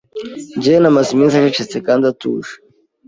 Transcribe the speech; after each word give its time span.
Jane 0.63 0.87
amaze 0.91 1.09
iminsi 1.11 1.35
acecetse 1.35 1.77
kandi 1.87 2.03
atuje. 2.11 2.53